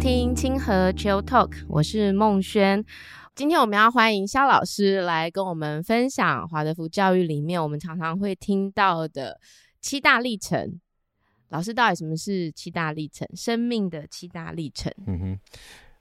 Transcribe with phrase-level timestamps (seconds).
[0.00, 2.82] 听清河 Chill Talk，我是孟轩。
[3.34, 9.38] 今天我们要欢迎肖老师来跟我们分享华德福教育里面我们常常会听到的
[9.82, 10.80] 七大历程。
[11.50, 13.28] 老师，到底什么是七大历程？
[13.34, 14.90] 生命的七大历程？
[15.06, 15.38] 嗯哼，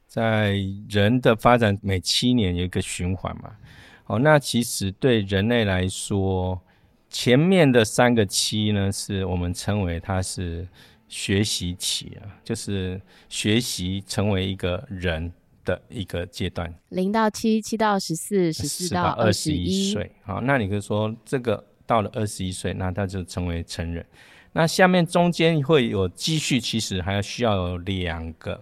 [0.07, 0.55] 在
[0.87, 3.57] 人的发展每七年有一个循环嘛。
[4.05, 6.61] 哦，那其实对人类来说，
[7.09, 10.65] 前面的三个七呢，是我们称为它是
[11.09, 15.29] 学习期啊，就是学习成为一个人
[15.65, 16.73] 的一个阶段。
[16.89, 20.09] 零到七，七到十四，十四到二十一岁。
[20.23, 24.05] 好，那你可以说这个到了二十一岁，那他就成为成人。
[24.53, 28.61] 那下面中间会有积蓄，其实还要需要有两个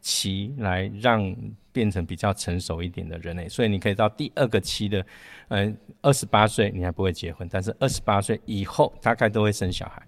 [0.00, 1.34] 期来让。
[1.74, 5.04] 变成比较成熟一点的人类，所以你可以到第二个期的，
[5.48, 10.00] 嗯，二十八岁你还不会结婚，但是二十八岁以后大概都会生小孩，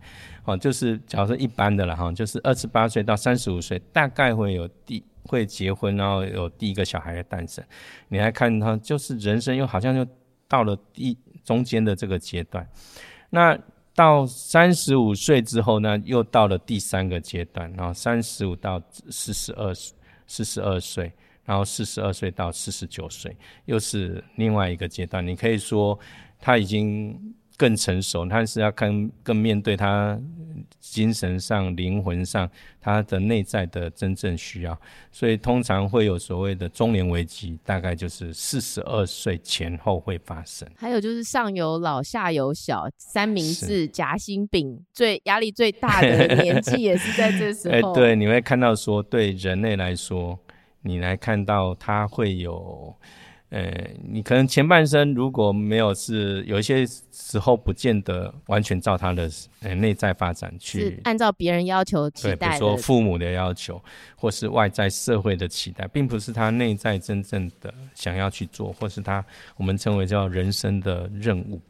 [0.46, 7.62] 哦，就是假如说一般的了哈，就是二十八岁到三十五岁大概会有第会结婚，然后有第一个小孩的诞生，
[8.08, 10.10] 你来看他就是人生又好像就
[10.48, 12.66] 到了第中间的这个阶段，
[13.28, 13.58] 那
[13.94, 19.74] 到三十五岁之后呢，又到了第三个阶段，然后三十五到四十二
[20.26, 21.12] 四十二岁。
[21.46, 25.24] 然后四十二岁到四十九岁，又是另外一个阶段。
[25.24, 25.96] 你可以说
[26.40, 27.16] 他已经
[27.56, 30.18] 更成熟，他是要更更面对他
[30.80, 32.48] 精神上、灵魂上
[32.80, 34.78] 他的内在的真正需要。
[35.10, 40.68] 所以通常会有所谓的中年危机，大概就是四十二岁前后会发生。
[40.76, 47.92] 还有就是上有老下有小，三明治夹心饼，最压力最大的年纪也是在这时候。
[47.92, 50.38] 哎，对，你会看到说，对人类来说。
[50.82, 52.94] 你来看到他会有，
[53.50, 59.30] 呃，你可能前半生如果没有是有一些时候不见得完全照他的
[59.60, 63.80] 呃内在发展去按照别人要求期待，比如说父母的要求
[64.16, 69.24] 或是外在社会的期待，并不是他内在真正的想要去做，或是他
[69.56, 71.60] 我们称为叫人生的任务。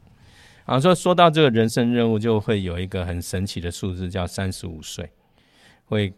[0.64, 5.10] 啊，说说到这个人生任务，就会有一个很神奇的数字，叫三十五岁，
[5.84, 6.12] 会。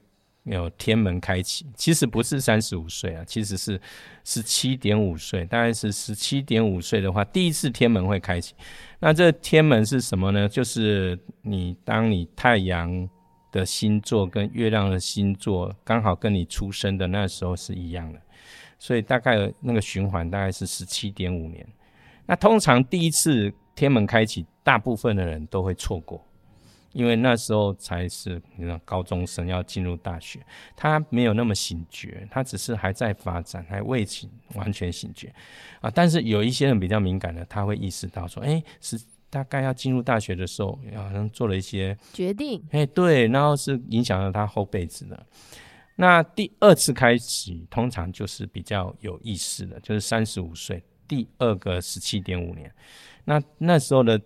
[0.44, 3.78] 有天门开启，其实不是三十五岁啊，其实是
[4.24, 8.54] 十七点五岁，大概是十七点五岁的话，第一次天门会开启。
[8.98, 10.48] 那这天门是什么呢？
[10.48, 13.08] 就是你当你太阳
[13.52, 18.20] 的星座跟月亮的星座刚好跟你出生的那时候是一样的，
[18.78, 21.66] 所以大概那个循环大概是十七点五年。
[22.26, 26.22] 那通常第一次天门开启，大部分的人都会错过。
[26.92, 30.40] 因为那时候才是你知道高中生要进入大学，
[30.74, 35.32] 他没有那么醒觉，他只是还在发展，还未醒完全醒觉
[35.80, 35.90] 啊。
[35.90, 38.98] 但是有一些人比较敏感的，他会意识到说，哎，是
[39.28, 45.26] 大概要进入大学的时候，好像做了一些决定，哎，对，然后是影响了他后辈子的。
[45.94, 52.72] 那第二次开始，通常就是比较有意识的，就是三十五岁，第二个十七点五年，
[53.24, 54.20] 那那时候的。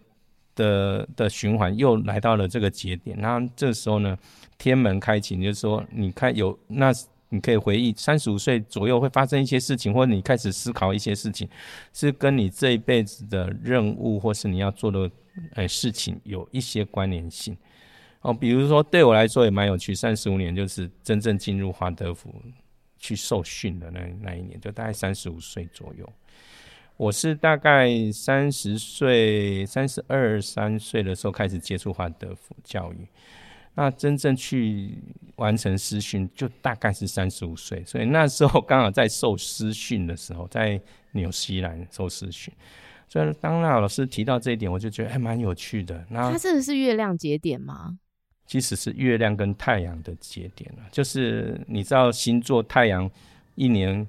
[0.54, 4.16] 的的循环又来到了这个节点，然后这时候呢，
[4.58, 6.92] 天门开启，就是说，你看有那
[7.30, 11.48] 你可以回忆三十五岁左右会发生一些事情，或者你开始思考一些事情，
[11.94, 15.10] 是跟你这一辈子的任务或是你要做的
[15.54, 17.56] 呃事情有一些关联性
[18.20, 18.34] 哦。
[18.34, 22.34] 比如说对我来说也蛮有趣，三十五年就是真正进入华德福
[22.98, 26.06] 去受训的那那一年，就大概三十五岁左右。
[26.96, 33.08] 我是大概三十岁、三十二三岁的时候开始接触华德福教育，
[33.74, 34.98] 那真正去
[35.36, 40.80] 完成师训就大概是三十五岁，所以那时候刚好在受师训的时候，在
[41.12, 42.52] 纽西兰受师训。
[43.08, 46.06] 所以当那老师提到这一点，我就觉得还蛮有趣的。
[46.08, 47.98] 那它这个是月亮节点吗？
[48.46, 53.10] 其实是月亮跟太阳的节点了，就是你知道星座太阳
[53.56, 54.06] 一年。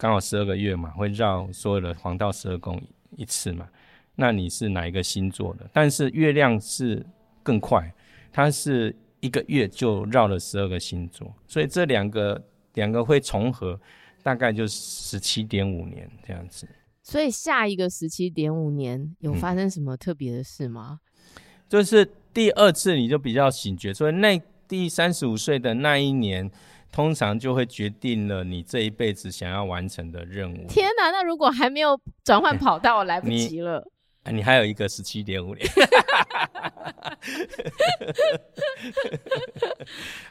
[0.00, 2.80] 刚好十二个月嘛，会绕所有的黄道十二宫
[3.18, 3.68] 一次嘛。
[4.14, 5.68] 那你是哪一个星座的？
[5.74, 7.04] 但是月亮是
[7.42, 7.92] 更快，
[8.32, 12.42] 它是一个月就绕了十二个星座，所以这两个
[12.72, 13.78] 两个会重合，
[14.22, 16.66] 大概就十七点五年这样子。
[17.02, 21.00] 所以下一个十七点五年有发生什么特别的事吗？
[21.36, 26.50] 嗯，就是第二次你就比较醒觉，所以那第三十五岁的那一年。
[26.92, 30.66] 通常就会决定了你这一辈子想要完成的任务。
[30.68, 33.86] 天哪，那如果还没有转换 跑道，来不及了。
[34.26, 35.66] 你，你还有一个十七点五年。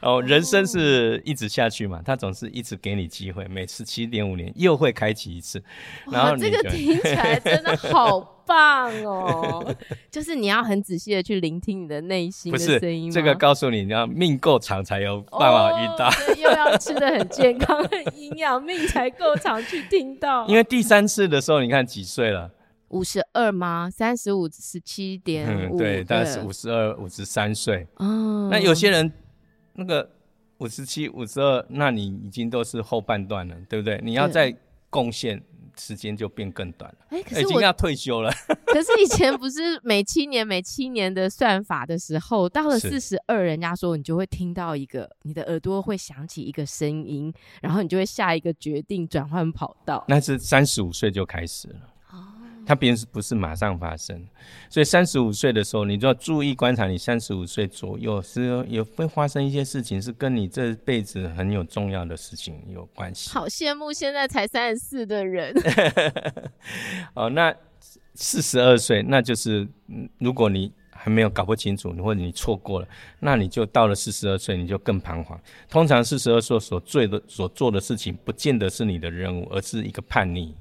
[0.02, 5.62] 哦，人生是一直下去嘛，他总是一直给你机会，每次七点五年又会开启一次。
[6.10, 8.36] 然后这个听起来真的好。
[8.50, 9.76] 棒哦！
[10.10, 13.08] 就是你要很仔细的去聆听你的内心的 声音。
[13.08, 20.48] 这个告诉你，你要命够长才有办法遇到，哦、又要吃的很健康、很营养，命才够长去听到。
[20.48, 22.50] 因为第三次的时候，你看几岁了？
[22.90, 23.90] 五十二吗？
[23.90, 27.86] 三十五十七点五， 对，大概是五十二、五十三岁。
[27.96, 29.12] 哦，那有些人
[29.72, 30.08] 那个
[30.58, 34.00] 五十七、五十二，那你已经都是后半段了，对不对？
[34.04, 34.54] 你要再
[34.88, 35.42] 贡献。
[35.78, 38.30] 时间就变更短了，哎，可是我已经要退休了。
[38.66, 47.32] 可是以前不是每七年、每七年的算法的时候，到了四十二，人家说你就会听到一个，你的耳朵会响起一个声音，
[47.62, 50.04] 然后你就会下一个决定转换跑道。
[50.06, 51.76] 那是三十五岁就开始了。
[52.66, 54.24] 它并不是马上发生，
[54.68, 56.86] 所以三十五岁的时候，你就要注意观察。
[56.86, 63.30] 你三十五岁左右是有会发生一些事情，是跟你这辈子很有重要的事情有关系。
[63.30, 65.52] 好羡慕现在才三十四的人。
[67.14, 67.52] 哦，那
[68.14, 69.66] 四十二岁，那就是
[70.18, 72.86] 如果你还没有搞不清楚，或者你错过了，
[73.18, 75.40] 那你就到了四十二岁，你就更彷徨。
[75.68, 80.54] 通常四十二岁所做的所做的事情，不见得是你的任务，而是一个叛逆。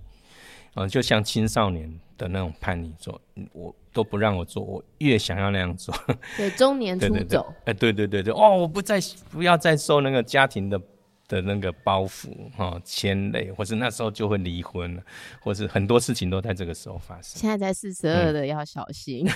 [0.80, 3.20] 嗯，就像青少年的那种叛逆做，
[3.52, 5.94] 我都不让我做，我越想要那样做。
[6.38, 7.54] 对，中年出走。
[7.66, 8.98] 哎，对对对对，哦，我不再
[9.30, 10.80] 不要再受那个家庭的
[11.28, 15.04] 的那个包袱哈牵累，或是那时候就会离婚了，
[15.42, 17.40] 或是很多事情都在这个时候发生。
[17.40, 19.28] 现在在四十二的要小心。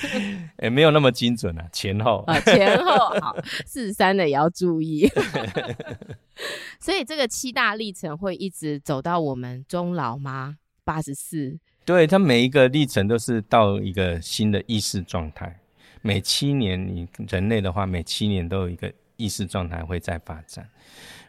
[0.58, 3.34] 哎，没有那么精准啊，前后啊，前后好，
[3.64, 5.08] 四十三的也要注意。
[6.80, 10.58] 所以这个七大历程会一直走到我们终老吗？
[10.84, 15.60] 八十四，对，他每一个历程都是到一个新的意识状态。
[16.00, 20.68] 每七年，你人类的话，每七年都有一个意识状态会在发展。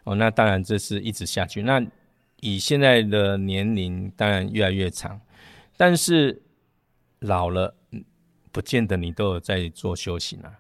[0.04, 1.62] 哦，那当然这是一直下去。
[1.62, 1.80] 那
[2.40, 5.22] 以现在的年龄，当然越来越长，
[5.78, 6.42] 但是
[7.20, 7.76] 老了，
[8.52, 10.52] 不见得你都有在做修行啊。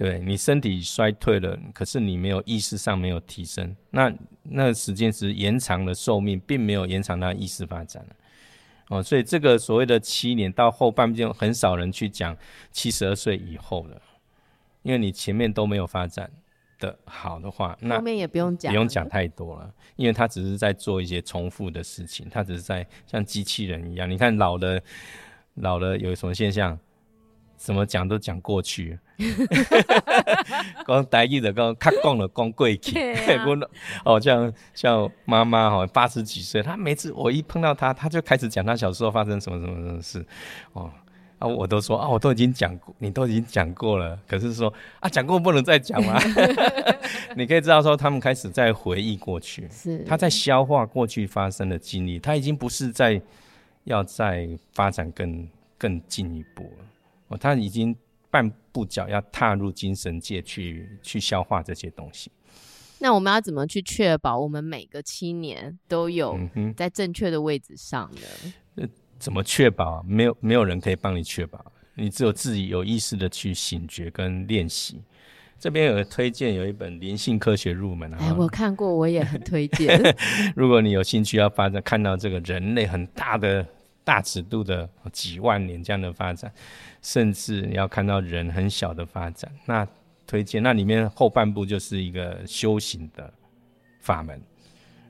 [0.00, 4.10] 对，你身体衰退了，可是你没有意识上没有提升，那
[4.44, 8.02] 那时间是延长了寿命，并没有延长它意识发展
[8.88, 12.34] 哦，所以这个所谓的七年到后半就很少人去讲
[12.72, 14.00] 七十二岁以后了，
[14.80, 16.30] 因为你前面都没有发展
[16.78, 24.10] 的好的话，那后面也不用讲，不用讲太多了，因为他只是在做一些重复的事情，他只是在像机器人一样。
[24.10, 24.82] 你看老的，
[25.56, 26.78] 老的有什么现象？
[27.60, 28.98] 怎么讲都讲过去，
[30.88, 33.14] 讲台语的讲，较讲了讲过去。
[34.02, 40.26] 哦，像像妈妈哈，八十几岁，她每次我一碰到她，她就开始讲她小时候发生什么什么什么事。
[40.72, 40.90] 哦，
[41.38, 44.18] 啊，我都说啊，我都已经讲过，你都已经讲过了。
[44.26, 46.18] 可是说啊，讲过不能再讲吗？
[47.36, 53.20] 你可以知道说，他们开始在回忆过去，是他在消化过去发生的经历，他已经不是在
[53.84, 55.46] 要再发展更
[55.76, 56.84] 更进一步了。
[57.30, 57.96] 哦，他已经
[58.28, 62.30] 半步脚要踏入精神界去去消化这些东西。
[62.98, 66.38] 那我们要怎么去确保我们每个七年都有
[66.76, 68.52] 在正确的位置上呢？
[68.76, 68.88] 嗯、
[69.18, 70.02] 怎么确保？
[70.02, 75.00] 没有没有人可以帮你确保，你只有自己有意识的去醒觉跟练习。
[75.58, 78.18] 这边有个推荐，有一本灵性科学入门啊。
[78.20, 80.00] 哎，我看过，我也很推荐。
[80.56, 83.66] 如果你有兴趣要发展，看到这个人类很大的。
[84.10, 86.52] 大尺度的几万年这样的发展，
[87.00, 89.86] 甚至你要看到人很小的发展，那
[90.26, 93.32] 推荐那里面后半部就是一个修行的
[94.00, 94.42] 法门。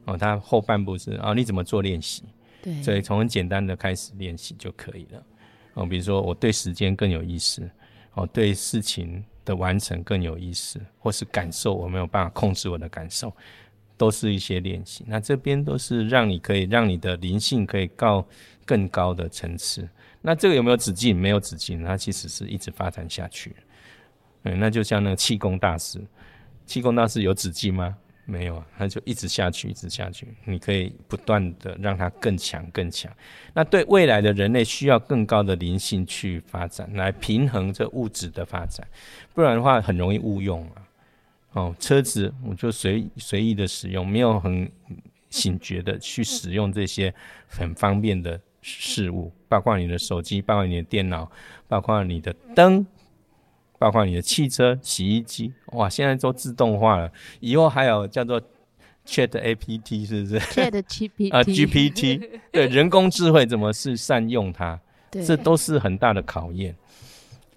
[0.04, 2.24] 哦，它后半部是哦，你怎么做练习？
[2.60, 5.22] 对，所以从很简单的开始练习就可以了。
[5.72, 7.70] 哦，比如说我对时间更有意识
[8.12, 13.34] 哦，对事情的完成更有意识，或是感受我没有办法控制我的感受，
[14.00, 15.04] 都是一些练习。
[15.06, 18.26] 那这边都是让你可以让你的灵性可以告。
[18.66, 19.88] 更高的层次，
[20.22, 21.16] 那这个有没有止境？
[21.16, 23.56] 没有止境，它其实是一直发展下去。
[24.44, 26.00] 嗯，那就像那个气功大师，
[26.66, 27.96] 气功大师有止境吗？
[28.26, 30.28] 没有啊，他就一直下去，一直下去。
[30.44, 33.12] 你可以不断的让它更强、更强。
[33.52, 38.86] 那对未来的人类需要更高的灵性去发展，来平衡这物质的发展，
[39.34, 40.86] 不然的话很容易误用啊。
[41.52, 44.70] 哦，车子我就随随意的使用，没有很
[45.28, 47.14] 醒觉的去使用这些
[47.48, 48.40] 很方便的。
[48.62, 51.32] 事物，包括你的手机，包括你的电脑，
[51.66, 52.86] 包括你的灯，
[53.78, 57.10] 包括你的汽车、洗衣机，哇，现在都自动化了。
[57.40, 58.38] 以后还有叫做
[59.06, 64.78] Chat A P T 是不是？Chat GPT 啊，GPT，对，人工智慧怎么是善用它？
[65.10, 66.76] 对，这都是很大的考验。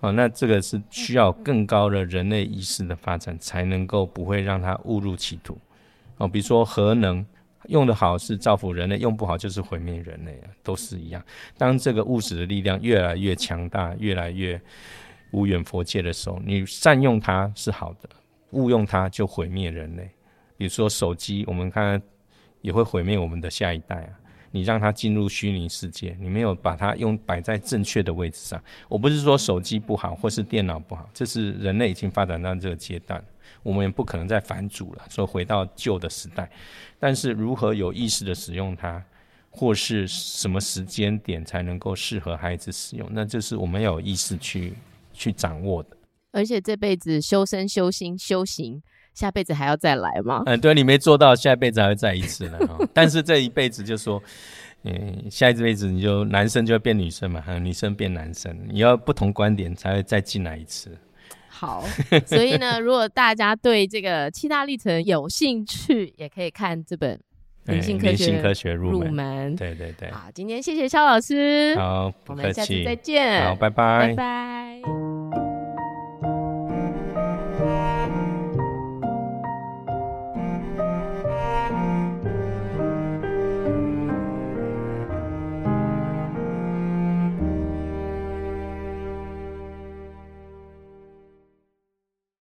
[0.04, 5.58] 哦，那这个是需要更高的人类意识的发展，才能够不会让它误入歧途。
[6.18, 7.26] 哦，比如说核能。
[7.70, 11.24] 用得好是造福人类，用不好就是毁灭人类啊，都是一样。
[11.58, 14.62] 当这个物质的力量越来越强大，越来越
[15.32, 18.10] 无远佛界的时候，你善用它是好的，
[18.50, 20.10] 误用它就毁灭人类。
[20.58, 22.02] 比如说手机，我们看看
[22.60, 24.12] 也会毁灭我们的下一代啊。
[24.56, 28.64] 你让它进入虚拟世界，你没有把它用摆在正确的位置上。
[28.88, 33.22] 我不是说手机不好，或是电脑不好，这是人类已经发展到这个阶段，
[33.64, 36.48] 我们也不可能再反祖了，说回到旧的时代。
[37.00, 39.04] 但是如何有意识的使用它，
[39.50, 44.74] 或是什么时间点才能够适合孩子使用，那就是我们要有意识去
[45.14, 45.98] 去掌握的。
[46.32, 48.84] 而且这辈子修身、修心、修行。
[49.14, 50.44] 下辈子还要再来吗？
[50.46, 52.60] 嗯，对，你没做到，下辈子还会再一次了。
[52.94, 54.22] 但是这一辈子就说，
[54.84, 60.90] 嗯，下一辈子你就男生就会变女生嘛，女生变男生，你要不同观点才会再进来一次。
[61.48, 61.84] 好，
[62.26, 67.18] 所以呢，如果大家对这个七大历程有兴趣，也可以看这本
[67.66, 69.08] 灵性科学，科学入门。
[69.08, 69.56] 入门。
[69.56, 70.12] 对对对。
[70.12, 71.76] 好，今天谢谢肖老师。
[71.78, 72.42] 好，不客气。
[72.42, 73.46] 我们下次再见。
[73.46, 74.08] 好，拜拜。
[74.08, 75.03] 拜拜。